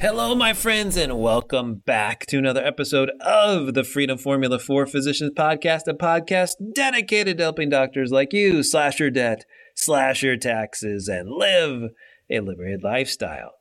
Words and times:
Hello, 0.00 0.34
my 0.34 0.54
friends, 0.54 0.96
and 0.96 1.20
welcome 1.20 1.74
back 1.74 2.24
to 2.24 2.38
another 2.38 2.64
episode 2.64 3.10
of 3.20 3.74
the 3.74 3.84
Freedom 3.84 4.16
Formula 4.16 4.58
for 4.58 4.86
Physicians 4.86 5.32
podcast, 5.36 5.86
a 5.88 5.92
podcast 5.92 6.54
dedicated 6.72 7.36
to 7.36 7.42
helping 7.42 7.68
doctors 7.68 8.10
like 8.10 8.32
you 8.32 8.62
slash 8.62 8.98
your 8.98 9.10
debt, 9.10 9.44
slash 9.74 10.22
your 10.22 10.38
taxes, 10.38 11.06
and 11.06 11.28
live 11.28 11.90
a 12.30 12.40
liberated 12.40 12.82
lifestyle. 12.82 13.56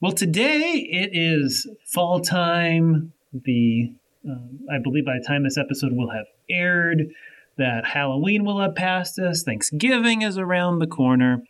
Well, 0.00 0.12
today 0.12 0.88
it 0.92 1.10
is 1.12 1.66
fall 1.84 2.20
time. 2.20 3.12
The 3.32 3.92
um, 4.24 4.60
I 4.72 4.78
believe 4.78 5.04
by 5.04 5.18
the 5.18 5.26
time 5.26 5.42
this 5.42 5.58
episode 5.58 5.94
will 5.94 6.10
have 6.10 6.26
aired, 6.48 7.08
that 7.58 7.84
Halloween 7.84 8.44
will 8.44 8.60
have 8.60 8.76
passed 8.76 9.18
us. 9.18 9.42
Thanksgiving 9.42 10.22
is 10.22 10.38
around 10.38 10.78
the 10.78 10.86
corner, 10.86 11.42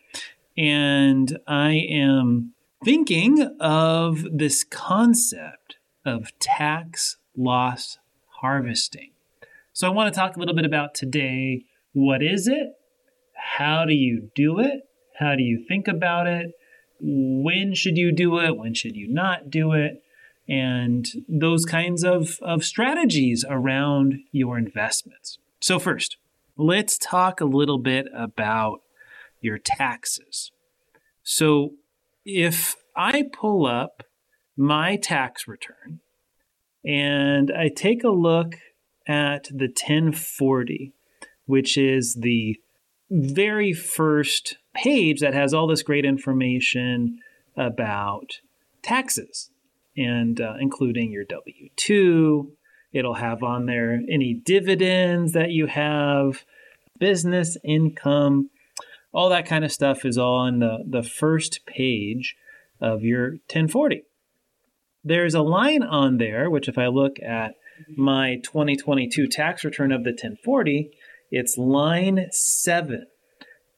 and 0.57 1.39
I 1.47 1.73
am 1.73 2.55
thinking 2.85 3.57
of 3.61 4.25
this 4.33 4.65
concept 4.65 5.77
of 6.05 6.37
tax 6.39 7.17
loss 7.37 7.99
harvesting. 8.41 9.11
So, 9.73 9.87
I 9.87 9.91
want 9.91 10.13
to 10.13 10.19
talk 10.19 10.37
a 10.37 10.39
little 10.39 10.55
bit 10.55 10.65
about 10.65 10.95
today 10.95 11.65
what 11.93 12.23
is 12.23 12.47
it? 12.47 12.75
How 13.35 13.85
do 13.85 13.95
you 13.95 14.31
do 14.35 14.59
it? 14.61 14.89
How 15.19 15.35
do 15.35 15.43
you 15.43 15.65
think 15.67 15.89
about 15.89 16.27
it? 16.27 16.53
When 17.01 17.75
should 17.75 17.97
you 17.97 18.13
do 18.13 18.39
it? 18.39 18.57
When 18.57 18.75
should 18.75 18.97
you 18.97 19.09
not 19.09 19.51
do 19.51 19.73
it? 19.73 20.03
And 20.49 21.07
those 21.29 21.65
kinds 21.65 22.05
of, 22.05 22.39
of 22.43 22.65
strategies 22.65 23.45
around 23.49 24.21
your 24.33 24.59
investments. 24.59 25.39
So, 25.61 25.79
first, 25.79 26.17
let's 26.57 26.99
talk 26.99 27.41
a 27.41 27.45
little 27.45 27.79
bit 27.79 28.07
about 28.15 28.81
your 29.41 29.59
taxes. 29.59 30.51
So, 31.23 31.75
if 32.25 32.77
I 32.97 33.25
pull 33.33 33.67
up 33.67 34.03
my 34.57 34.97
tax 34.97 35.49
return 35.49 36.01
and 36.85 37.51
I 37.51 37.69
take 37.75 38.05
a 38.05 38.11
look 38.11 38.57
at 39.07 39.45
the 39.45 39.67
1040, 39.67 40.93
which 41.47 41.77
is 41.77 42.17
the 42.21 42.57
very 43.11 43.73
first 43.73 44.59
page 44.75 45.21
that 45.21 45.35
has 45.35 45.53
all 45.53 45.67
this 45.67 45.83
great 45.83 46.05
information 46.05 47.19
about 47.57 48.41
taxes 48.83 49.51
and 49.97 50.41
uh, 50.41 50.55
including 50.61 51.11
your 51.11 51.25
W 51.25 51.69
2. 51.77 52.53
It'll 52.93 53.15
have 53.15 53.43
on 53.43 53.67
there 53.67 54.01
any 54.11 54.35
dividends 54.35 55.33
that 55.33 55.51
you 55.51 55.67
have, 55.67 56.45
business 56.99 57.57
income, 57.65 58.51
all 59.13 59.29
that 59.31 59.47
kind 59.47 59.65
of 59.65 59.73
stuff 59.73 60.05
is 60.05 60.17
all 60.17 60.37
on 60.37 60.61
the, 60.61 60.85
the 60.89 61.03
first 61.03 61.61
page 61.67 62.37
of 62.81 63.03
your 63.03 63.31
1040. 63.31 64.05
There's 65.03 65.35
a 65.35 65.43
line 65.43 65.83
on 65.83 66.19
there, 66.19 66.51
which 66.51 66.69
if 66.69 66.79
I 66.79 66.87
look 66.87 67.17
at 67.23 67.55
my 67.97 68.37
2022 68.45 69.27
tax 69.27 69.65
return 69.65 69.93
of 69.93 70.05
the 70.05 70.11
1040, 70.11 70.91
it's 71.31 71.57
line 71.57 72.27
seven 72.31 73.07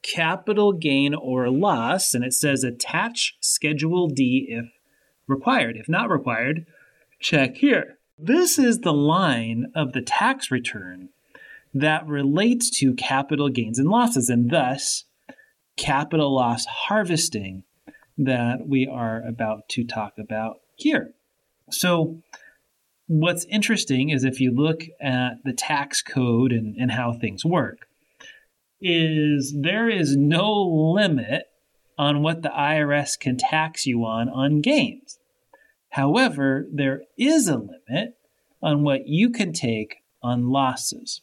capital 0.01 0.73
gain 0.73 1.15
or 1.15 1.49
loss, 1.49 2.13
and 2.13 2.23
it 2.23 2.33
says 2.33 2.63
attach 2.63 3.37
Schedule 3.39 4.09
D 4.09 4.47
if 4.49 4.65
required. 5.27 5.77
If 5.77 5.87
not 5.87 6.09
required, 6.09 6.65
check 7.19 7.55
here. 7.57 7.97
This 8.17 8.59
is 8.59 8.79
the 8.79 8.93
line 8.93 9.71
of 9.73 9.93
the 9.93 10.01
tax 10.01 10.51
return 10.51 11.09
that 11.73 12.05
relates 12.05 12.69
to 12.79 12.93
capital 12.93 13.49
gains 13.49 13.79
and 13.79 13.89
losses, 13.89 14.29
and 14.29 14.51
thus 14.51 15.05
capital 15.77 16.33
loss 16.33 16.65
harvesting 16.65 17.63
that 18.17 18.67
we 18.67 18.87
are 18.87 19.21
about 19.25 19.67
to 19.69 19.83
talk 19.83 20.13
about 20.19 20.59
here. 20.75 21.13
So, 21.71 22.21
what's 23.07 23.45
interesting 23.45 24.09
is 24.09 24.23
if 24.23 24.39
you 24.39 24.51
look 24.51 24.83
at 25.01 25.43
the 25.43 25.53
tax 25.53 26.01
code 26.01 26.51
and, 26.51 26.75
and 26.77 26.91
how 26.91 27.13
things 27.13 27.43
work, 27.43 27.87
is 28.81 29.55
there 29.57 29.89
is 29.89 30.15
no 30.15 30.53
limit 30.53 31.45
on 31.97 32.21
what 32.21 32.41
the 32.41 32.49
IRS 32.49 33.19
can 33.19 33.37
tax 33.37 33.85
you 33.85 34.03
on 34.03 34.29
on 34.29 34.61
gains. 34.61 35.19
However, 35.89 36.67
there 36.71 37.03
is 37.17 37.47
a 37.47 37.57
limit 37.57 38.17
on 38.61 38.83
what 38.83 39.07
you 39.07 39.29
can 39.29 39.53
take 39.53 40.03
on 40.21 40.49
losses. 40.49 41.21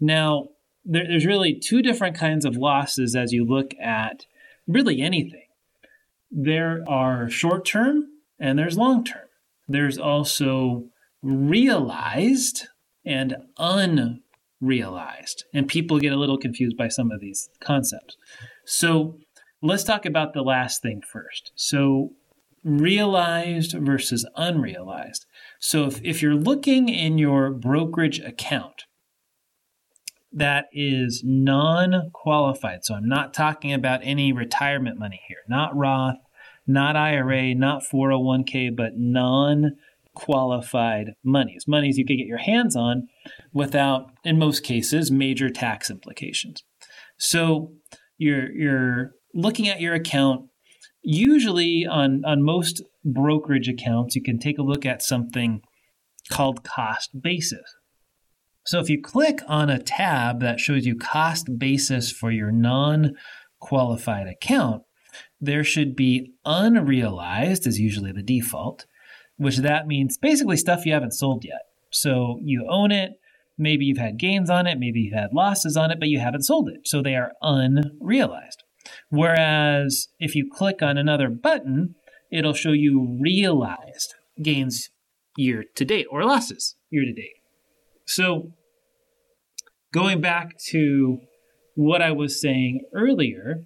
Now, 0.00 0.48
there, 0.84 1.06
there's 1.08 1.26
really 1.26 1.58
two 1.58 1.82
different 1.82 2.16
kinds 2.16 2.44
of 2.44 2.56
losses 2.56 3.14
as 3.16 3.32
you 3.32 3.44
look 3.44 3.72
at 3.80 4.26
really 4.66 5.00
anything. 5.00 5.46
There 6.30 6.84
are 6.88 7.28
short 7.28 7.64
term 7.64 8.06
and 8.38 8.58
there's 8.58 8.78
long 8.78 9.04
term. 9.04 9.26
There's 9.68 9.98
also 9.98 10.84
realized 11.22 12.68
and 13.04 13.36
unrealized. 13.58 15.44
And 15.52 15.68
people 15.68 15.98
get 15.98 16.12
a 16.12 16.18
little 16.18 16.38
confused 16.38 16.76
by 16.76 16.88
some 16.88 17.10
of 17.10 17.20
these 17.20 17.48
concepts. 17.60 18.16
So 18.64 19.18
let's 19.62 19.84
talk 19.84 20.06
about 20.06 20.32
the 20.32 20.42
last 20.42 20.82
thing 20.82 21.02
first. 21.06 21.52
So, 21.54 22.12
realized 22.62 23.72
versus 23.72 24.28
unrealized. 24.36 25.24
So, 25.58 25.86
if, 25.86 26.02
if 26.04 26.22
you're 26.22 26.34
looking 26.34 26.88
in 26.88 27.18
your 27.18 27.50
brokerage 27.50 28.20
account, 28.20 28.84
that 30.32 30.66
is 30.72 31.22
non 31.24 32.10
qualified. 32.12 32.84
So 32.84 32.94
I'm 32.94 33.08
not 33.08 33.34
talking 33.34 33.72
about 33.72 34.00
any 34.02 34.32
retirement 34.32 34.98
money 34.98 35.20
here, 35.26 35.38
not 35.48 35.76
Roth, 35.76 36.18
not 36.66 36.96
IRA, 36.96 37.54
not 37.54 37.82
401k, 37.82 38.74
but 38.74 38.92
non 38.96 39.76
qualified 40.14 41.14
monies, 41.22 41.64
monies 41.66 41.96
you 41.96 42.04
could 42.04 42.16
get 42.16 42.26
your 42.26 42.38
hands 42.38 42.76
on 42.76 43.08
without, 43.52 44.10
in 44.24 44.38
most 44.38 44.62
cases, 44.62 45.10
major 45.10 45.48
tax 45.48 45.90
implications. 45.90 46.62
So 47.16 47.72
you're, 48.18 48.50
you're 48.52 49.12
looking 49.34 49.68
at 49.68 49.80
your 49.80 49.94
account. 49.94 50.46
Usually, 51.02 51.86
on, 51.86 52.22
on 52.26 52.42
most 52.42 52.82
brokerage 53.04 53.68
accounts, 53.68 54.14
you 54.14 54.22
can 54.22 54.38
take 54.38 54.58
a 54.58 54.62
look 54.62 54.84
at 54.84 55.02
something 55.02 55.62
called 56.30 56.62
cost 56.62 57.22
basis. 57.22 57.74
So 58.70 58.78
if 58.78 58.88
you 58.88 59.02
click 59.02 59.40
on 59.48 59.68
a 59.68 59.82
tab 59.82 60.38
that 60.42 60.60
shows 60.60 60.86
you 60.86 60.94
cost 60.94 61.58
basis 61.58 62.12
for 62.12 62.30
your 62.30 62.52
non 62.52 63.14
qualified 63.58 64.28
account, 64.28 64.84
there 65.40 65.64
should 65.64 65.96
be 65.96 66.34
unrealized, 66.44 67.66
is 67.66 67.80
usually 67.80 68.12
the 68.12 68.22
default, 68.22 68.86
which 69.38 69.56
that 69.56 69.88
means 69.88 70.18
basically 70.18 70.56
stuff 70.56 70.86
you 70.86 70.92
haven't 70.92 71.14
sold 71.14 71.44
yet. 71.44 71.62
So 71.90 72.38
you 72.44 72.64
own 72.70 72.92
it, 72.92 73.14
maybe 73.58 73.86
you've 73.86 73.98
had 73.98 74.20
gains 74.20 74.48
on 74.48 74.68
it, 74.68 74.78
maybe 74.78 75.00
you've 75.00 75.18
had 75.18 75.34
losses 75.34 75.76
on 75.76 75.90
it, 75.90 75.98
but 75.98 76.08
you 76.08 76.20
haven't 76.20 76.44
sold 76.44 76.68
it. 76.68 76.86
So 76.86 77.02
they 77.02 77.16
are 77.16 77.32
unrealized. 77.42 78.62
Whereas 79.08 80.06
if 80.20 80.36
you 80.36 80.48
click 80.48 80.80
on 80.80 80.96
another 80.96 81.28
button, 81.28 81.96
it'll 82.30 82.54
show 82.54 82.70
you 82.70 83.18
realized 83.20 84.14
gains 84.40 84.90
year 85.36 85.64
to 85.74 85.84
date 85.84 86.06
or 86.08 86.22
losses 86.22 86.76
year 86.88 87.04
to 87.04 87.12
date. 87.12 87.34
So, 88.06 88.52
going 89.92 90.20
back 90.20 90.58
to 90.70 91.18
what 91.74 92.02
I 92.02 92.12
was 92.12 92.40
saying 92.40 92.80
earlier, 92.94 93.64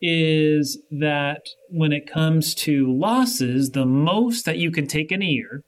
is 0.00 0.80
that 0.90 1.42
when 1.70 1.92
it 1.92 2.10
comes 2.10 2.54
to 2.54 2.86
losses, 2.88 3.70
the 3.70 3.86
most 3.86 4.44
that 4.44 4.58
you 4.58 4.70
can 4.70 4.86
take 4.86 5.10
in 5.10 5.22
a 5.22 5.26
year 5.26 5.62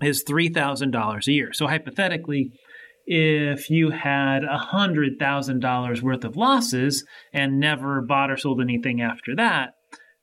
is 0.00 0.24
$3,000 0.24 1.26
a 1.26 1.32
year. 1.32 1.52
So, 1.52 1.66
hypothetically, 1.66 2.50
if 3.06 3.68
you 3.68 3.90
had 3.90 4.42
$100,000 4.42 6.02
worth 6.02 6.24
of 6.24 6.36
losses 6.36 7.04
and 7.32 7.58
never 7.58 8.00
bought 8.00 8.30
or 8.30 8.36
sold 8.36 8.60
anything 8.60 9.00
after 9.00 9.34
that, 9.36 9.70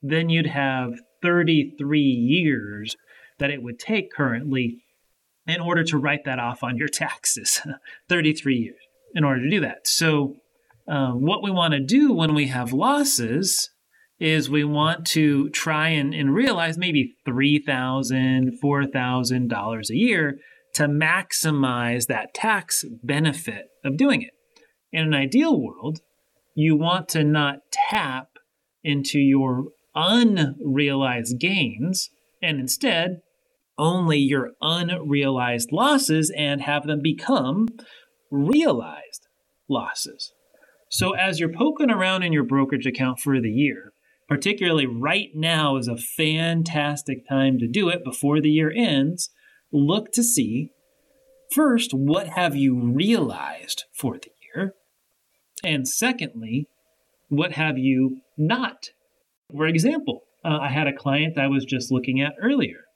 then 0.01 0.29
you'd 0.29 0.47
have 0.47 0.91
33 1.21 1.99
years 1.99 2.95
that 3.39 3.49
it 3.49 3.61
would 3.61 3.79
take 3.79 4.11
currently 4.11 4.77
in 5.47 5.61
order 5.61 5.83
to 5.83 5.97
write 5.97 6.25
that 6.25 6.39
off 6.39 6.63
on 6.63 6.77
your 6.77 6.87
taxes 6.91 7.61
33 8.09 8.55
years 8.55 8.79
in 9.13 9.23
order 9.23 9.41
to 9.41 9.49
do 9.49 9.61
that. 9.61 9.87
So, 9.87 10.35
uh, 10.87 11.11
what 11.11 11.43
we 11.43 11.51
want 11.51 11.73
to 11.73 11.81
do 11.81 12.13
when 12.13 12.33
we 12.33 12.47
have 12.47 12.71
losses 12.71 13.71
is 14.19 14.49
we 14.49 14.63
want 14.63 15.05
to 15.05 15.49
try 15.49 15.89
and, 15.89 16.13
and 16.13 16.33
realize 16.33 16.77
maybe 16.77 17.15
$3,000, 17.27 18.51
$4,000 18.63 19.89
a 19.89 19.95
year 19.95 20.37
to 20.73 20.87
maximize 20.87 22.07
that 22.07 22.33
tax 22.33 22.85
benefit 23.03 23.65
of 23.83 23.97
doing 23.97 24.21
it. 24.21 24.31
In 24.91 25.03
an 25.03 25.13
ideal 25.13 25.61
world, 25.61 25.99
you 26.55 26.75
want 26.77 27.09
to 27.09 27.23
not 27.23 27.57
tap 27.71 28.29
into 28.83 29.19
your 29.19 29.65
unrealized 29.93 31.39
gains 31.39 32.09
and 32.41 32.59
instead 32.59 33.17
only 33.77 34.17
your 34.17 34.51
unrealized 34.61 35.71
losses 35.71 36.31
and 36.35 36.61
have 36.61 36.85
them 36.87 37.01
become 37.01 37.67
realized 38.31 39.27
losses. 39.69 40.33
So, 40.89 41.13
as 41.13 41.39
you're 41.39 41.53
poking 41.53 41.91
around 41.91 42.23
in 42.23 42.33
your 42.33 42.43
brokerage 42.43 42.85
account 42.85 43.19
for 43.19 43.41
the 43.41 43.51
year, 43.51 43.91
particularly 44.27 44.85
right 44.85 45.29
now 45.33 45.77
is 45.77 45.87
a 45.87 45.97
fantastic 45.97 47.27
time 47.27 47.57
to 47.59 47.67
do 47.67 47.89
it 47.89 48.03
before 48.03 48.41
the 48.41 48.49
year 48.49 48.71
ends. 48.75 49.29
Look 49.71 50.11
to 50.13 50.23
see 50.23 50.71
first, 51.51 51.91
what 51.93 52.27
have 52.29 52.55
you 52.55 52.79
realized 52.79 53.85
for 53.93 54.17
the 54.17 54.31
year? 54.55 54.73
And 55.63 55.87
secondly, 55.87 56.67
what 57.29 57.53
have 57.53 57.77
you 57.77 58.21
not? 58.37 58.91
For 59.51 59.67
example, 59.67 60.21
uh, 60.45 60.59
I 60.61 60.69
had 60.69 60.87
a 60.87 60.93
client 60.93 61.37
I 61.37 61.47
was 61.47 61.65
just 61.65 61.91
looking 61.91 62.21
at 62.21 62.33
earlier 62.41 62.86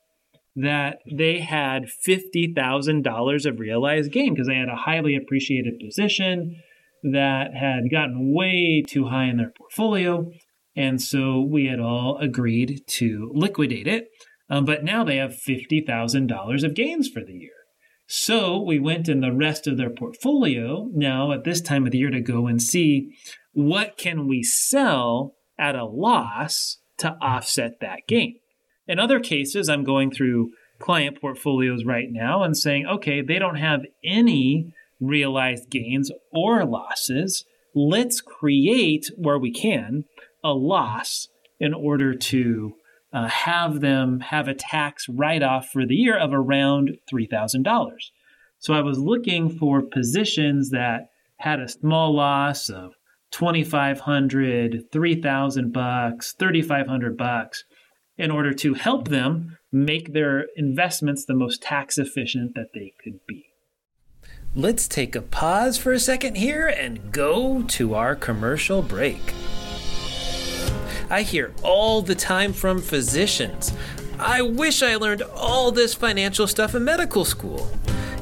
that 0.55 0.97
they 1.09 1.39
had 1.39 1.85
$50,000 2.07 3.45
of 3.45 3.59
realized 3.59 4.11
gain 4.11 4.33
because 4.33 4.47
they 4.47 4.55
had 4.55 4.69
a 4.69 4.75
highly 4.75 5.15
appreciated 5.15 5.79
position 5.79 6.61
that 7.03 7.53
had 7.53 7.89
gotten 7.89 8.33
way 8.33 8.83
too 8.85 9.05
high 9.05 9.25
in 9.25 9.37
their 9.37 9.53
portfolio. 9.57 10.29
And 10.75 11.01
so 11.01 11.41
we 11.41 11.65
had 11.65 11.79
all 11.79 12.17
agreed 12.17 12.81
to 12.87 13.31
liquidate 13.33 13.87
it. 13.87 14.07
Um, 14.49 14.65
but 14.65 14.83
now 14.83 15.03
they 15.03 15.17
have 15.17 15.31
$50,000 15.31 16.63
of 16.63 16.75
gains 16.75 17.07
for 17.07 17.21
the 17.23 17.33
year. 17.33 17.51
So 18.07 18.61
we 18.61 18.77
went 18.77 19.07
in 19.07 19.21
the 19.21 19.31
rest 19.31 19.67
of 19.67 19.77
their 19.77 19.89
portfolio 19.89 20.89
now 20.91 21.31
at 21.31 21.45
this 21.45 21.61
time 21.61 21.85
of 21.85 21.93
the 21.93 21.97
year 21.97 22.09
to 22.09 22.19
go 22.19 22.47
and 22.47 22.61
see 22.61 23.15
what 23.53 23.97
can 23.97 24.27
we 24.27 24.43
sell 24.43 25.35
at 25.57 25.75
a 25.75 25.85
loss 25.85 26.79
to 26.97 27.15
offset 27.21 27.79
that 27.79 28.01
gain. 28.09 28.35
In 28.87 28.99
other 28.99 29.19
cases, 29.19 29.69
I'm 29.69 29.83
going 29.83 30.11
through 30.11 30.51
client 30.79 31.21
portfolios 31.21 31.85
right 31.85 32.07
now 32.11 32.43
and 32.43 32.57
saying, 32.57 32.87
okay, 32.87 33.21
they 33.21 33.39
don't 33.39 33.55
have 33.55 33.85
any 34.03 34.73
realized 34.99 35.69
gains 35.69 36.11
or 36.31 36.65
losses. 36.65 37.45
Let's 37.73 38.21
create 38.21 39.11
where 39.15 39.37
we 39.37 39.51
can 39.51 40.05
a 40.43 40.53
loss 40.53 41.27
in 41.59 41.73
order 41.73 42.13
to 42.13 42.73
uh, 43.13 43.27
have 43.27 43.81
them 43.81 44.19
have 44.21 44.47
a 44.47 44.53
tax 44.53 45.07
write 45.09 45.43
off 45.43 45.69
for 45.69 45.85
the 45.85 45.95
year 45.95 46.17
of 46.17 46.33
around 46.33 46.97
$3,000. 47.11 47.91
So 48.59 48.73
I 48.73 48.81
was 48.81 48.99
looking 48.99 49.49
for 49.49 49.81
positions 49.81 50.69
that 50.69 51.09
had 51.37 51.59
a 51.59 51.67
small 51.67 52.15
loss 52.15 52.69
of 52.69 52.93
2500 53.31 54.91
3000 54.91 55.73
bucks 55.73 56.33
3500 56.33 57.17
bucks 57.17 57.63
in 58.21 58.31
order 58.31 58.53
to 58.53 58.73
help 58.73 59.07
them 59.07 59.57
make 59.71 60.13
their 60.13 60.45
investments 60.55 61.25
the 61.25 61.33
most 61.33 61.61
tax 61.61 61.97
efficient 61.97 62.53
that 62.55 62.69
they 62.73 62.93
could 63.03 63.19
be 63.27 63.45
let's 64.55 64.87
take 64.87 65.15
a 65.15 65.21
pause 65.21 65.77
for 65.77 65.91
a 65.93 65.99
second 65.99 66.35
here 66.35 66.67
and 66.67 67.11
go 67.11 67.61
to 67.63 67.93
our 67.95 68.15
commercial 68.15 68.81
break 68.81 69.33
I 71.11 71.23
hear 71.23 71.53
all 71.61 72.01
the 72.01 72.15
time 72.15 72.53
from 72.53 72.81
physicians. 72.81 73.73
I 74.17 74.41
wish 74.41 74.81
I 74.81 74.95
learned 74.95 75.23
all 75.35 75.69
this 75.69 75.93
financial 75.93 76.47
stuff 76.47 76.73
in 76.73 76.85
medical 76.85 77.25
school. 77.25 77.69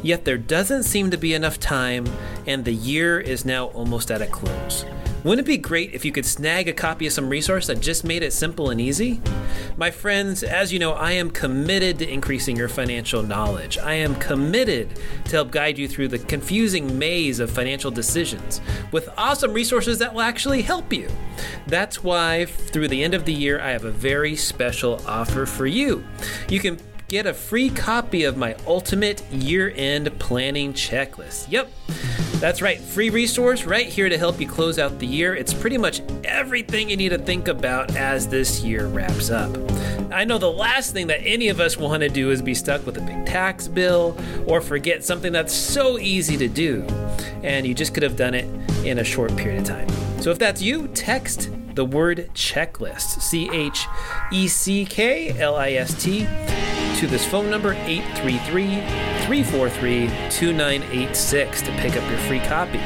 Yet 0.02 0.26
there 0.26 0.40
doesn't 0.40 0.84
seem 0.84 1.12
to 1.12 1.18
be 1.18 1.36
enough 1.36 1.60
time, 1.60 2.08
and 2.48 2.66
the 2.66 2.74
year 2.74 3.20
is 3.20 3.46
now 3.46 3.66
almost 3.68 4.10
at 4.10 4.24
a 4.24 4.26
close. 4.26 4.86
Wouldn't 5.22 5.46
it 5.46 5.52
be 5.52 5.58
great 5.58 5.94
if 5.94 6.06
you 6.06 6.14
could 6.14 6.26
snag 6.26 6.70
a 6.70 6.74
copy 6.74 7.06
of 7.06 7.12
some 7.12 7.28
resource 7.28 7.68
that 7.68 7.82
just 7.82 8.06
made 8.06 8.24
it 8.24 8.32
simple 8.32 8.70
and 8.70 8.80
easy? 8.80 9.20
My 9.76 9.92
friends, 9.92 10.44
as 10.44 10.72
you 10.72 10.80
know, 10.80 10.94
I 10.94 11.12
am 11.12 11.30
committed 11.30 12.00
to 12.00 12.10
increasing 12.10 12.56
your 12.56 12.70
financial 12.70 13.22
knowledge. 13.22 13.78
I 13.78 13.96
am 13.96 14.16
committed 14.16 14.98
to 15.26 15.32
help 15.32 15.52
guide 15.52 15.78
you 15.78 15.90
through 15.90 16.08
the 16.08 16.20
confusing 16.20 16.98
maze 16.98 17.42
of 17.42 17.52
financial 17.52 17.92
decisions 17.92 18.62
with 18.94 19.10
awesome 19.18 19.52
resources 19.52 20.00
that 20.00 20.14
will 20.14 20.22
actually 20.22 20.62
help 20.62 20.94
you. 20.94 21.10
That's 21.68 22.02
why, 22.02 22.46
through 22.46 22.88
the 22.88 23.04
end 23.04 23.14
of 23.14 23.26
the 23.26 23.34
year, 23.34 23.60
I 23.60 23.72
have 23.72 23.84
a 23.84 23.92
very 23.92 24.38
special 24.38 25.02
offer 25.06 25.46
for 25.46 25.66
you. 25.66 26.02
You 26.48 26.62
can 26.62 26.80
get 27.10 27.26
a 27.26 27.34
free 27.34 27.70
copy 27.70 28.24
of 28.24 28.38
my 28.38 28.56
ultimate 28.66 29.22
year 29.34 29.74
end 29.76 30.18
planning 30.18 30.72
checklist. 30.72 31.52
Yep. 31.52 31.70
That's 32.40 32.62
right, 32.62 32.80
free 32.80 33.10
resource 33.10 33.66
right 33.66 33.86
here 33.86 34.08
to 34.08 34.18
help 34.18 34.40
you 34.40 34.48
close 34.48 34.80
out 34.80 34.98
the 34.98 35.06
year. 35.06 35.36
It's 35.36 35.54
pretty 35.54 35.78
much 35.78 36.02
everything 36.24 36.90
you 36.90 36.96
need 36.96 37.10
to 37.10 37.18
think 37.18 37.50
about 37.50 37.98
as 37.98 38.30
this 38.30 38.64
year 38.64 38.88
wraps 38.88 39.30
up. 39.30 39.54
I 40.10 40.24
know 40.24 40.38
the 40.38 40.50
last 40.50 40.94
thing 40.94 41.08
that 41.08 41.20
any 41.22 41.50
of 41.50 41.60
us 41.60 41.76
want 41.76 42.02
to 42.02 42.08
do 42.08 42.32
is 42.32 42.42
be 42.42 42.54
stuck 42.54 42.86
with 42.86 42.98
a 42.98 43.02
big 43.02 43.26
tax 43.26 43.68
bill 43.68 44.18
or 44.48 44.62
forget 44.62 45.04
something 45.04 45.34
that's 45.34 45.54
so 45.54 46.00
easy 46.00 46.38
to 46.38 46.48
do, 46.48 46.84
and 47.44 47.68
you 47.68 47.74
just 47.74 47.94
could 47.94 48.04
have 48.04 48.16
done 48.16 48.34
it 48.34 48.46
in 48.86 49.00
a 49.00 49.04
short 49.04 49.36
period 49.36 49.64
of 49.64 49.68
time. 49.68 49.90
So 50.22 50.32
if 50.32 50.40
that's 50.40 50.62
you, 50.62 50.88
text 50.88 51.50
the 51.76 51.84
word 51.84 52.30
checklist, 52.34 53.22
C 53.22 53.50
H 53.52 53.86
E 54.32 54.48
C 54.48 54.86
K 54.86 55.38
L 55.38 55.58
I 55.58 55.72
S 55.72 55.94
T, 56.02 56.22
to 57.00 57.08
this 57.08 57.26
phone 57.26 57.50
number 57.50 57.74
833 57.74 59.19
343 59.30 60.08
2986 60.32 61.62
to 61.62 61.72
pick 61.74 61.96
up 61.96 62.10
your 62.10 62.18
free 62.22 62.40
copy. 62.40 62.80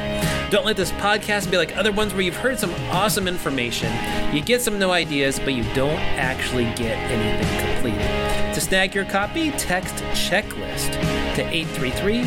Don't 0.51 0.65
let 0.65 0.75
this 0.75 0.91
podcast 0.91 1.49
be 1.49 1.55
like 1.55 1.77
other 1.77 1.93
ones 1.93 2.13
where 2.13 2.21
you've 2.21 2.35
heard 2.35 2.59
some 2.59 2.73
awesome 2.91 3.29
information, 3.29 3.89
you 4.35 4.41
get 4.41 4.61
some 4.61 4.77
new 4.77 4.89
ideas, 4.89 5.39
but 5.39 5.53
you 5.53 5.63
don't 5.73 6.01
actually 6.19 6.65
get 6.75 6.97
anything 7.09 7.73
completed. 7.73 8.05
To 8.53 8.59
snag 8.59 8.93
your 8.93 9.05
copy, 9.05 9.51
text 9.51 9.95
checklist 10.11 10.91
to 11.35 11.47
833 11.47 12.25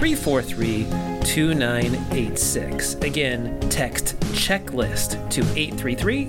343 0.00 0.82
2986. 1.22 2.94
Again, 2.94 3.60
text 3.70 4.18
checklist 4.32 5.30
to 5.30 5.42
833 5.56 6.24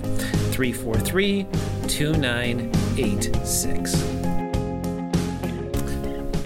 343 0.52 1.46
2986. 1.88 3.94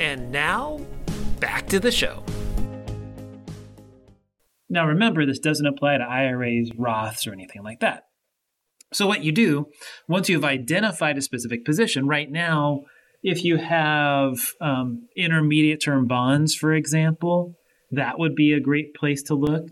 And 0.01 0.33
now, 0.33 0.68
to 1.69 1.81
the 1.81 1.91
show. 1.91 2.23
Now, 4.71 4.87
remember, 4.87 5.25
this 5.25 5.39
doesn't 5.39 5.67
apply 5.67 5.99
to 5.99 6.05
IRAs, 6.05 6.71
Roths, 6.73 7.27
or 7.27 7.33
anything 7.33 7.63
like 7.63 7.81
that. 7.81 8.05
So, 8.93 9.07
what 9.07 9.25
you 9.25 9.33
do 9.33 9.69
once 10.09 10.29
you've 10.29 10.45
identified 10.45 11.19
a 11.19 11.23
specific 11.23 11.65
position, 11.65 12.07
right 12.07 12.31
now, 12.31 12.83
if 13.23 13.45
you 13.45 13.57
have 13.57 14.39
um, 14.61 15.09
intermediate 15.17 15.83
term 15.83 16.07
bonds, 16.07 16.55
for 16.55 16.73
example, 16.73 17.55
that 17.91 18.19
would 18.19 18.35
be 18.35 18.53
a 18.53 18.61
great 18.61 18.95
place 18.95 19.23
to 19.25 19.35
look. 19.35 19.69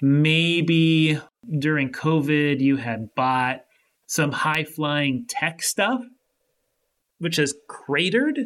Maybe 0.00 1.20
during 1.58 1.90
COVID, 1.90 2.60
you 2.60 2.76
had 2.76 3.14
bought 3.14 3.60
some 4.06 4.32
high 4.32 4.64
flying 4.64 5.26
tech 5.28 5.62
stuff, 5.62 6.02
which 7.18 7.36
has 7.36 7.54
cratered 7.68 8.38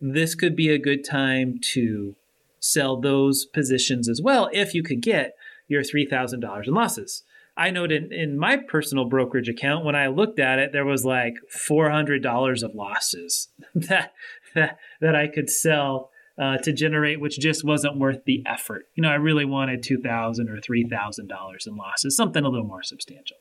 this 0.00 0.34
could 0.34 0.54
be 0.54 0.68
a 0.70 0.78
good 0.78 1.04
time 1.04 1.58
to 1.72 2.14
sell 2.60 3.00
those 3.00 3.46
positions 3.46 4.08
as 4.08 4.20
well 4.22 4.48
if 4.52 4.74
you 4.74 4.82
could 4.82 5.00
get 5.00 5.32
your 5.68 5.82
$3,000 5.82 6.66
in 6.66 6.74
losses. 6.74 7.22
I 7.56 7.70
noted 7.70 8.12
in, 8.12 8.38
my 8.38 8.56
personal 8.56 9.04
brokerage 9.04 9.48
account, 9.48 9.84
when 9.84 9.96
I 9.96 10.06
looked 10.06 10.38
at 10.38 10.58
it, 10.58 10.72
there 10.72 10.84
was 10.84 11.04
like 11.04 11.34
$400 11.68 12.62
of 12.62 12.74
losses 12.74 13.48
that, 13.74 14.12
that, 14.54 14.78
that 15.00 15.16
I 15.16 15.26
could 15.26 15.50
sell 15.50 16.10
uh, 16.40 16.56
to 16.58 16.72
generate, 16.72 17.20
which 17.20 17.40
just 17.40 17.64
wasn't 17.64 17.98
worth 17.98 18.24
the 18.24 18.44
effort. 18.46 18.84
You 18.94 19.02
know, 19.02 19.10
I 19.10 19.16
really 19.16 19.44
wanted 19.44 19.82
$2,000 19.82 20.48
or 20.48 20.60
$3,000 20.60 21.66
in 21.66 21.76
losses, 21.76 22.16
something 22.16 22.44
a 22.44 22.48
little 22.48 22.66
more 22.66 22.84
substantial. 22.84 23.38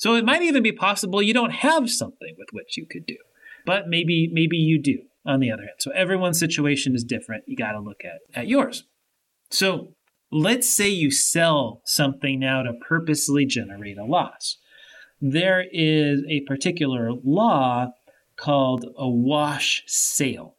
So 0.00 0.14
it 0.14 0.24
might 0.24 0.42
even 0.42 0.62
be 0.62 0.72
possible 0.72 1.22
you 1.22 1.34
don't 1.34 1.52
have 1.52 1.90
something 1.90 2.34
with 2.38 2.48
which 2.52 2.76
you 2.76 2.86
could 2.86 3.06
do, 3.06 3.18
but 3.66 3.86
maybe 3.86 4.30
maybe 4.32 4.56
you 4.56 4.80
do 4.80 5.02
on 5.24 5.40
the 5.40 5.50
other 5.50 5.62
hand. 5.62 5.76
So 5.78 5.90
everyone's 5.92 6.38
situation 6.38 6.94
is 6.94 7.04
different. 7.04 7.44
You 7.46 7.56
got 7.56 7.72
to 7.72 7.80
look 7.80 8.02
at, 8.04 8.20
at 8.34 8.48
yours. 8.48 8.84
So 9.50 9.94
let's 10.30 10.68
say 10.68 10.88
you 10.88 11.10
sell 11.10 11.82
something 11.84 12.38
now 12.40 12.62
to 12.62 12.72
purposely 12.86 13.46
generate 13.46 13.98
a 13.98 14.04
loss. 14.04 14.56
There 15.20 15.64
is 15.72 16.22
a 16.28 16.40
particular 16.42 17.10
law 17.24 17.88
called 18.36 18.86
a 18.96 19.08
wash 19.08 19.82
sale. 19.86 20.56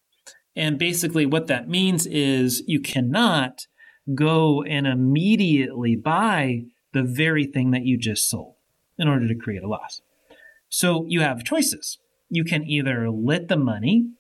And 0.56 0.78
basically, 0.78 1.26
what 1.26 1.48
that 1.48 1.70
means 1.70 2.06
is 2.06 2.64
you 2.68 2.80
cannot 2.80 3.66
go 4.14 4.62
and 4.64 4.86
immediately 4.86 5.96
buy 5.96 6.64
the 6.94 7.04
very 7.04 7.46
thing 7.46 7.72
that 7.72 7.86
you 7.86 7.98
just 7.98 8.30
sold 8.30 8.56
in 8.98 9.08
order 9.08 9.28
to 9.28 9.36
create 9.36 9.64
a 9.64 9.68
loss. 9.68 10.02
So 10.70 11.06
you 11.08 11.22
have 11.22 11.44
choices. 11.44 11.98
You 12.30 12.44
can 12.44 12.64
either 12.66 13.10
let 13.10 13.48
the 13.48 13.58
money 13.58 14.12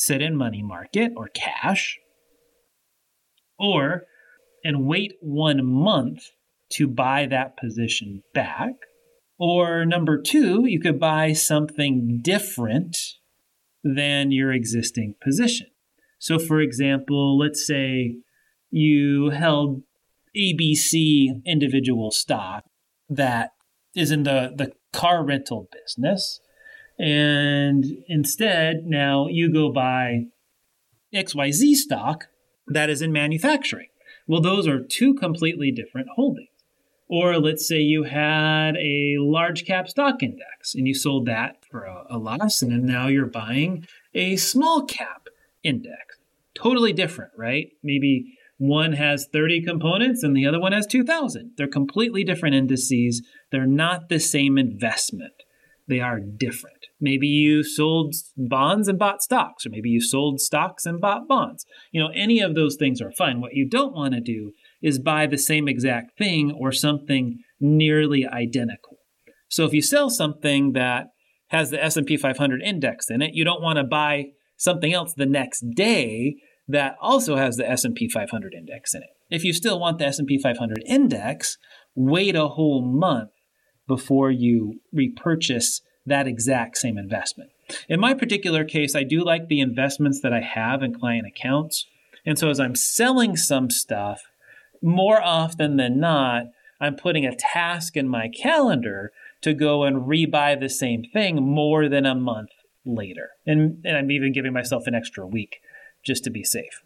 sit 0.00 0.22
in 0.22 0.34
money 0.34 0.62
market 0.62 1.12
or 1.16 1.28
cash, 1.28 1.98
Or, 3.58 4.04
and 4.64 4.86
wait 4.86 5.12
one 5.20 5.64
month 5.64 6.30
to 6.70 6.88
buy 6.88 7.26
that 7.26 7.58
position 7.58 8.22
back. 8.32 8.72
Or 9.38 9.84
number 9.84 10.20
two, 10.20 10.64
you 10.66 10.80
could 10.80 10.98
buy 10.98 11.34
something 11.34 12.20
different 12.22 12.96
than 13.84 14.32
your 14.32 14.52
existing 14.52 15.16
position. 15.22 15.66
So, 16.18 16.38
for 16.38 16.60
example, 16.60 17.38
let's 17.38 17.66
say 17.66 18.16
you 18.70 19.30
held 19.30 19.82
ABC 20.36 21.42
individual 21.44 22.10
stock 22.10 22.64
that 23.08 23.50
is 23.94 24.10
in 24.10 24.22
the, 24.22 24.52
the 24.54 24.72
car 24.92 25.24
rental 25.24 25.68
business. 25.72 26.40
And 27.00 27.86
instead, 28.08 28.84
now 28.84 29.26
you 29.26 29.50
go 29.50 29.72
buy 29.72 30.26
XYZ 31.14 31.74
stock 31.76 32.26
that 32.66 32.90
is 32.90 33.00
in 33.00 33.10
manufacturing. 33.10 33.88
Well, 34.28 34.42
those 34.42 34.68
are 34.68 34.84
two 34.84 35.14
completely 35.14 35.72
different 35.72 36.08
holdings. 36.14 36.48
Or 37.08 37.38
let's 37.38 37.66
say 37.66 37.78
you 37.78 38.04
had 38.04 38.76
a 38.76 39.16
large 39.18 39.64
cap 39.64 39.88
stock 39.88 40.22
index 40.22 40.74
and 40.74 40.86
you 40.86 40.94
sold 40.94 41.26
that 41.26 41.64
for 41.70 41.84
a, 41.84 42.04
a 42.10 42.18
loss, 42.18 42.60
and 42.60 42.84
now 42.84 43.08
you're 43.08 43.26
buying 43.26 43.86
a 44.14 44.36
small 44.36 44.84
cap 44.84 45.28
index. 45.62 46.18
Totally 46.54 46.92
different, 46.92 47.32
right? 47.36 47.70
Maybe 47.82 48.36
one 48.58 48.92
has 48.92 49.26
30 49.32 49.64
components 49.64 50.22
and 50.22 50.36
the 50.36 50.46
other 50.46 50.60
one 50.60 50.72
has 50.72 50.86
2,000. 50.86 51.52
They're 51.56 51.66
completely 51.66 52.24
different 52.24 52.54
indices. 52.54 53.26
They're 53.50 53.66
not 53.66 54.10
the 54.10 54.20
same 54.20 54.58
investment. 54.58 55.32
They 55.90 56.00
are 56.00 56.20
different. 56.20 56.86
Maybe 57.00 57.26
you 57.26 57.64
sold 57.64 58.14
bonds 58.36 58.86
and 58.86 58.96
bought 58.96 59.22
stocks, 59.22 59.66
or 59.66 59.70
maybe 59.70 59.90
you 59.90 60.00
sold 60.00 60.40
stocks 60.40 60.86
and 60.86 61.00
bought 61.00 61.26
bonds. 61.26 61.66
You 61.90 62.00
know, 62.00 62.10
any 62.14 62.38
of 62.38 62.54
those 62.54 62.76
things 62.76 63.02
are 63.02 63.10
fine. 63.10 63.40
What 63.40 63.54
you 63.54 63.68
don't 63.68 63.92
want 63.92 64.14
to 64.14 64.20
do 64.20 64.52
is 64.80 65.00
buy 65.00 65.26
the 65.26 65.36
same 65.36 65.66
exact 65.66 66.16
thing 66.16 66.52
or 66.52 66.70
something 66.70 67.40
nearly 67.58 68.24
identical. 68.24 68.98
So 69.48 69.64
if 69.64 69.72
you 69.72 69.82
sell 69.82 70.10
something 70.10 70.74
that 70.74 71.08
has 71.48 71.70
the 71.70 71.82
S&P 71.82 72.16
500 72.16 72.62
index 72.62 73.10
in 73.10 73.20
it, 73.20 73.34
you 73.34 73.44
don't 73.44 73.60
want 73.60 73.78
to 73.78 73.84
buy 73.84 74.26
something 74.56 74.94
else 74.94 75.12
the 75.12 75.26
next 75.26 75.64
day 75.74 76.36
that 76.68 76.94
also 77.02 77.34
has 77.34 77.56
the 77.56 77.68
S&P 77.68 78.08
500 78.08 78.54
index 78.54 78.94
in 78.94 79.02
it. 79.02 79.08
If 79.28 79.42
you 79.42 79.52
still 79.52 79.80
want 79.80 79.98
the 79.98 80.06
S&P 80.06 80.38
500 80.40 80.84
index, 80.86 81.58
wait 81.96 82.36
a 82.36 82.46
whole 82.46 82.80
month 82.80 83.30
before 83.90 84.30
you 84.30 84.80
repurchase 84.92 85.80
that 86.06 86.28
exact 86.28 86.76
same 86.76 86.96
investment. 86.96 87.50
In 87.88 87.98
my 87.98 88.14
particular 88.14 88.64
case, 88.64 88.94
I 88.94 89.02
do 89.02 89.24
like 89.24 89.48
the 89.48 89.58
investments 89.58 90.20
that 90.20 90.32
I 90.32 90.42
have 90.42 90.80
in 90.84 90.94
client 90.94 91.26
accounts. 91.26 91.86
And 92.24 92.38
so 92.38 92.50
as 92.50 92.60
I'm 92.60 92.76
selling 92.76 93.36
some 93.36 93.68
stuff, 93.68 94.20
more 94.80 95.20
often 95.20 95.76
than 95.76 95.98
not, 95.98 96.44
I'm 96.80 96.94
putting 96.94 97.26
a 97.26 97.34
task 97.34 97.96
in 97.96 98.08
my 98.08 98.28
calendar 98.28 99.10
to 99.40 99.54
go 99.54 99.82
and 99.82 100.06
rebuy 100.06 100.58
the 100.60 100.68
same 100.68 101.02
thing 101.02 101.42
more 101.42 101.88
than 101.88 102.06
a 102.06 102.14
month 102.14 102.50
later. 102.84 103.30
And, 103.44 103.84
and 103.84 103.96
I'm 103.96 104.12
even 104.12 104.32
giving 104.32 104.52
myself 104.52 104.86
an 104.86 104.94
extra 104.94 105.26
week 105.26 105.56
just 106.06 106.22
to 106.24 106.30
be 106.30 106.44
safe. 106.44 106.80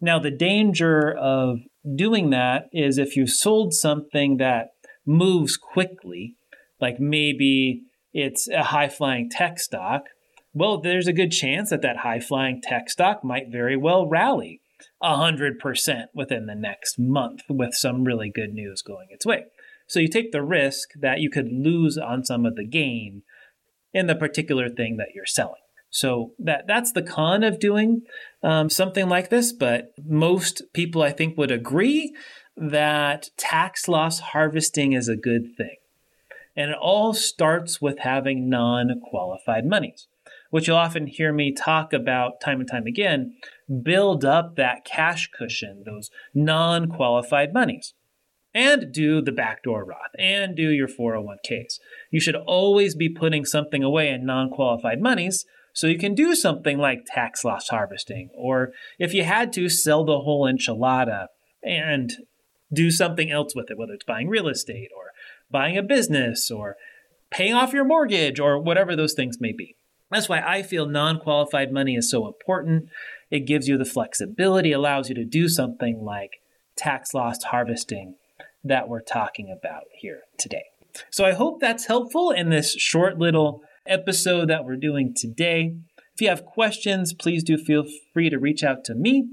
Now, 0.00 0.18
the 0.18 0.30
danger 0.30 1.12
of 1.12 1.60
doing 1.94 2.30
that 2.30 2.70
is 2.72 2.96
if 2.96 3.14
you 3.14 3.26
sold 3.26 3.74
something 3.74 4.38
that 4.38 4.70
moves 5.06 5.56
quickly, 5.56 6.34
like 6.80 6.98
maybe 6.98 7.82
it's 8.12 8.48
a 8.48 8.64
high 8.64 8.88
flying 8.88 9.28
tech 9.30 9.58
stock, 9.58 10.04
well, 10.52 10.80
there's 10.80 11.06
a 11.06 11.12
good 11.12 11.30
chance 11.30 11.70
that 11.70 11.82
that 11.82 11.98
high 11.98 12.20
flying 12.20 12.60
tech 12.62 12.88
stock 12.88 13.22
might 13.22 13.50
very 13.50 13.76
well 13.76 14.06
rally 14.06 14.60
100% 15.02 16.04
within 16.14 16.46
the 16.46 16.54
next 16.54 16.98
month 16.98 17.42
with 17.48 17.74
some 17.74 18.04
really 18.04 18.30
good 18.34 18.52
news 18.52 18.82
going 18.82 19.08
its 19.10 19.26
way. 19.26 19.44
So 19.86 20.00
you 20.00 20.08
take 20.08 20.32
the 20.32 20.42
risk 20.42 20.90
that 21.00 21.20
you 21.20 21.30
could 21.30 21.48
lose 21.52 21.96
on 21.96 22.24
some 22.24 22.44
of 22.44 22.56
the 22.56 22.66
gain 22.66 23.22
in 23.92 24.06
the 24.06 24.14
particular 24.14 24.68
thing 24.68 24.96
that 24.96 25.08
you're 25.14 25.26
selling. 25.26 25.60
So 25.90 26.32
that 26.38 26.64
that's 26.66 26.92
the 26.92 27.02
con 27.02 27.42
of 27.42 27.60
doing 27.60 28.02
um, 28.42 28.68
something 28.68 29.08
like 29.08 29.30
this. 29.30 29.52
But 29.52 29.92
most 30.04 30.62
people, 30.74 31.02
I 31.02 31.12
think, 31.12 31.38
would 31.38 31.50
agree 31.50 32.14
that 32.56 33.28
tax 33.36 33.88
loss 33.88 34.18
harvesting 34.18 34.92
is 34.92 35.08
a 35.08 35.16
good 35.16 35.56
thing, 35.56 35.76
and 36.56 36.70
it 36.70 36.76
all 36.80 37.12
starts 37.12 37.80
with 37.80 37.98
having 38.00 38.48
non-qualified 38.48 39.66
monies, 39.66 40.08
which 40.50 40.66
you'll 40.66 40.76
often 40.76 41.06
hear 41.06 41.32
me 41.32 41.52
talk 41.52 41.92
about 41.92 42.40
time 42.40 42.60
and 42.60 42.70
time 42.70 42.86
again. 42.86 43.34
Build 43.82 44.24
up 44.24 44.56
that 44.56 44.84
cash 44.84 45.30
cushion, 45.36 45.82
those 45.84 46.10
non-qualified 46.34 47.52
monies 47.52 47.94
and 48.56 48.90
do 48.90 49.20
the 49.20 49.32
backdoor 49.32 49.84
Roth 49.84 50.14
and 50.18 50.56
do 50.56 50.70
your 50.70 50.88
401ks. 50.88 51.78
You 52.10 52.20
should 52.20 52.36
always 52.36 52.94
be 52.94 53.10
putting 53.10 53.44
something 53.44 53.82
away 53.82 54.08
in 54.08 54.24
non 54.24 54.48
qualified 54.48 55.02
monies 55.02 55.44
so 55.74 55.86
you 55.86 55.98
can 55.98 56.14
do 56.14 56.34
something 56.34 56.78
like 56.78 57.04
tax 57.04 57.44
loss 57.44 57.68
harvesting, 57.68 58.30
or 58.34 58.72
if 58.98 59.12
you 59.12 59.24
had 59.24 59.52
to, 59.52 59.68
sell 59.68 60.06
the 60.06 60.20
whole 60.20 60.50
enchilada 60.50 61.26
and 61.62 62.14
do 62.72 62.90
something 62.90 63.30
else 63.30 63.54
with 63.54 63.70
it, 63.70 63.76
whether 63.76 63.92
it's 63.92 64.06
buying 64.06 64.28
real 64.28 64.48
estate 64.48 64.88
or 64.96 65.05
buying 65.50 65.76
a 65.76 65.82
business 65.82 66.50
or 66.50 66.76
paying 67.30 67.54
off 67.54 67.72
your 67.72 67.84
mortgage 67.84 68.40
or 68.40 68.60
whatever 68.60 68.96
those 68.96 69.14
things 69.14 69.40
may 69.40 69.52
be. 69.52 69.76
That's 70.10 70.28
why 70.28 70.40
I 70.40 70.62
feel 70.62 70.86
non 70.86 71.18
qualified 71.18 71.72
money 71.72 71.96
is 71.96 72.10
so 72.10 72.26
important. 72.26 72.88
It 73.30 73.40
gives 73.40 73.68
you 73.68 73.76
the 73.76 73.84
flexibility, 73.84 74.72
allows 74.72 75.08
you 75.08 75.14
to 75.16 75.24
do 75.24 75.48
something 75.48 76.00
like 76.02 76.40
tax 76.76 77.12
loss 77.12 77.42
harvesting 77.44 78.14
that 78.62 78.88
we're 78.88 79.00
talking 79.00 79.50
about 79.50 79.84
here 79.92 80.20
today. 80.38 80.64
So 81.10 81.24
I 81.24 81.32
hope 81.32 81.60
that's 81.60 81.86
helpful 81.86 82.30
in 82.30 82.50
this 82.50 82.72
short 82.72 83.18
little 83.18 83.62
episode 83.86 84.48
that 84.48 84.64
we're 84.64 84.76
doing 84.76 85.12
today. 85.14 85.76
If 86.14 86.20
you 86.20 86.28
have 86.28 86.46
questions, 86.46 87.12
please 87.12 87.44
do 87.44 87.58
feel 87.58 87.84
free 88.12 88.30
to 88.30 88.38
reach 88.38 88.64
out 88.64 88.84
to 88.84 88.94
me, 88.94 89.28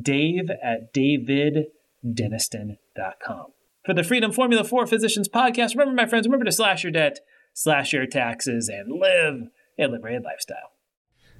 Dave 0.00 0.50
at 0.62 0.94
daviddenniston.com. 0.94 3.57
For 3.88 3.94
the 3.94 4.04
Freedom 4.04 4.30
Formula 4.30 4.64
for 4.64 4.86
Physicians 4.86 5.30
podcast, 5.30 5.70
remember, 5.70 5.94
my 5.94 6.06
friends, 6.06 6.26
remember 6.26 6.44
to 6.44 6.52
slash 6.52 6.84
your 6.84 6.92
debt, 6.92 7.20
slash 7.54 7.94
your 7.94 8.04
taxes, 8.04 8.68
and 8.68 8.92
live 8.92 9.48
a 9.78 9.86
liberated 9.90 10.24
lifestyle. 10.24 10.77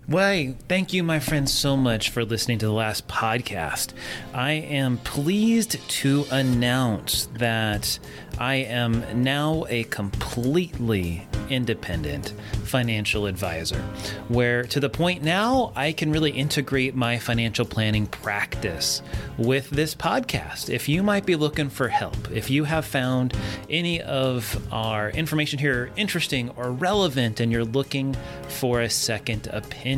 Well, 0.08 0.54
thank 0.70 0.94
you, 0.94 1.02
my 1.02 1.18
friends, 1.18 1.52
so 1.52 1.76
much 1.76 2.08
for 2.08 2.24
listening 2.24 2.56
to 2.60 2.66
the 2.66 2.72
last 2.72 3.06
podcast. 3.08 3.92
I 4.32 4.52
am 4.52 4.96
pleased 4.96 5.86
to 5.86 6.24
announce 6.30 7.26
that 7.34 7.98
I 8.38 8.54
am 8.54 9.22
now 9.22 9.66
a 9.68 9.84
completely 9.84 11.26
independent 11.50 12.32
financial 12.64 13.26
advisor, 13.26 13.80
where 14.28 14.64
to 14.64 14.80
the 14.80 14.88
point 14.88 15.22
now 15.22 15.72
I 15.76 15.92
can 15.92 16.10
really 16.10 16.30
integrate 16.30 16.94
my 16.94 17.18
financial 17.18 17.66
planning 17.66 18.06
practice 18.06 19.02
with 19.36 19.68
this 19.70 19.94
podcast. 19.94 20.70
If 20.70 20.88
you 20.88 21.02
might 21.02 21.26
be 21.26 21.36
looking 21.36 21.68
for 21.68 21.88
help, 21.88 22.30
if 22.30 22.48
you 22.48 22.64
have 22.64 22.84
found 22.86 23.34
any 23.68 24.00
of 24.02 24.66
our 24.72 25.10
information 25.10 25.58
here 25.58 25.90
interesting 25.96 26.50
or 26.50 26.70
relevant 26.70 27.40
and 27.40 27.52
you're 27.52 27.64
looking 27.64 28.16
for 28.48 28.80
a 28.82 28.90
second 28.90 29.48
opinion, 29.48 29.97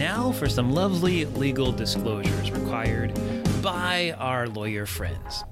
Now 0.00 0.32
for 0.32 0.48
some 0.48 0.72
lovely 0.72 1.26
legal 1.26 1.70
disclosures 1.72 2.50
required 2.50 3.12
by 3.60 4.14
our 4.16 4.48
lawyer 4.48 4.86
friends. 4.86 5.44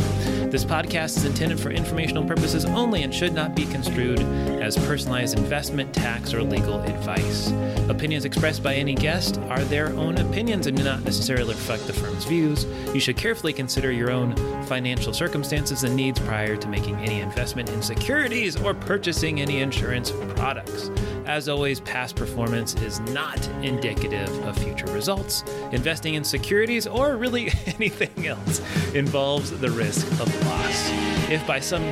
This 0.51 0.65
podcast 0.65 1.15
is 1.15 1.24
intended 1.24 1.62
for 1.62 1.72
informational 1.72 2.25
purposes 2.25 2.65
only 2.65 3.03
and 3.03 3.15
should 3.15 3.34
not 3.34 3.55
be 3.55 3.65
construed 3.65 4.20
as 4.20 4.75
personalized 4.86 5.38
investment, 5.38 5.93
tax, 5.93 6.34
or 6.34 6.43
legal 6.43 6.81
advice. 6.81 7.51
Opinions 7.88 8.25
expressed 8.25 8.62
by 8.62 8.75
any 8.75 8.93
guest 8.93 9.38
are 9.50 9.63
their 9.63 9.91
own 9.96 10.17
opinions 10.17 10.67
and 10.67 10.75
do 10.75 10.84
not 10.84 11.05
necessarily 11.05 11.53
reflect 11.53 11.88
the 11.88 11.93
firm's 11.93 12.25
views. 12.25 12.65
You 12.93 13.00
should 13.00 13.15
carefully 13.15 13.53
consider 13.53 13.93
your 13.93 14.12
own 14.12 14.36
financial 14.65 15.13
circumstances 15.13 15.86
and 15.86 15.96
needs 15.96 16.20
prior 16.20 16.58
to 16.58 16.67
making 16.67 16.98
any 16.98 17.22
investment 17.22 17.70
in 17.70 17.81
securities 17.81 18.62
or 18.62 18.74
purchasing 18.74 19.39
any 19.39 19.62
insurance 19.62 20.12
products. 20.36 20.89
As 21.25 21.48
always, 21.48 21.79
past 21.79 22.15
performance 22.15 22.75
is 22.75 23.00
not 23.12 23.48
indicative 23.63 24.29
of 24.46 24.58
future 24.58 24.88
results. 24.88 25.43
Investing 25.72 26.15
in 26.15 26.25
securities 26.25 26.88
or 26.88 27.15
really 27.15 27.51
anything 27.67 28.27
else 28.27 28.60
involves 28.93 29.51
the 29.51 29.70
risk 29.72 30.05
of 30.20 30.40
loss. 30.45 30.89
If 31.29 31.45
by 31.48 31.60
some 31.60 31.83